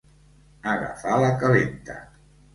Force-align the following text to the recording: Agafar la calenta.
Agafar 0.71 1.19
la 1.25 1.29
calenta. 1.45 2.01